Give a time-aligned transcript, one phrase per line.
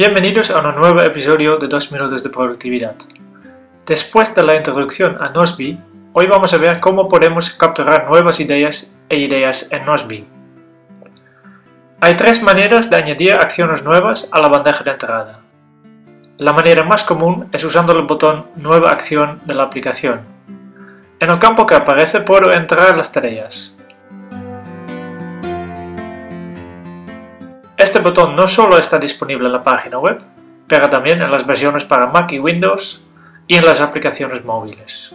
[0.00, 2.94] Bienvenidos a un nuevo episodio de 2 minutos de productividad.
[3.84, 5.76] Después de la introducción a Nozbe,
[6.14, 10.24] hoy vamos a ver cómo podemos capturar nuevas ideas e ideas en Nozbe.
[12.00, 15.40] Hay tres maneras de añadir acciones nuevas a la bandeja de entrada.
[16.38, 20.22] La manera más común es usando el botón Nueva acción de la aplicación.
[21.20, 23.74] En el campo que aparece puedo entrar las tareas.
[27.80, 30.18] Este botón no solo está disponible en la página web,
[30.68, 33.00] pero también en las versiones para Mac y Windows
[33.46, 35.14] y en las aplicaciones móviles.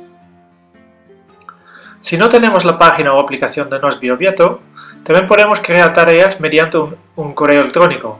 [2.00, 4.62] Si no tenemos la página o aplicación de Nozbe Objeto,
[5.04, 6.80] también podemos crear tareas mediante
[7.16, 8.18] un, correo electrónico.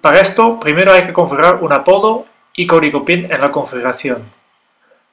[0.00, 4.24] Para esto, primero hay que configurar un apodo y código PIN en la configuración.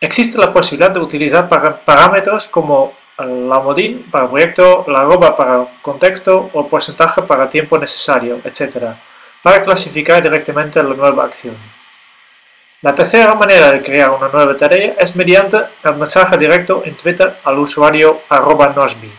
[0.00, 1.48] Existe la posibilidad de utilizar
[1.84, 8.40] parámetros como la modin para proyecto, la arroba para contexto o porcentaje para tiempo necesario,
[8.44, 8.94] etc.,
[9.42, 11.56] para clasificar directamente la nueva acción.
[12.80, 17.38] La tercera manera de crear una nueva tarea es mediante el mensaje directo en Twitter
[17.42, 19.10] al usuario arroba nosby.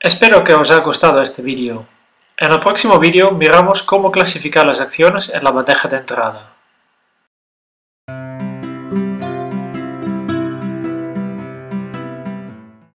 [0.00, 1.86] Espero que os haya gustado este vídeo.
[2.40, 6.57] En el próximo vídeo miramos cómo clasificar las acciones en la bandeja de entrada.